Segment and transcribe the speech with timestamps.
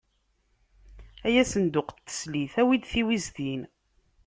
[1.25, 3.61] Ay asenduq n teslit, awi-d tiwiztin.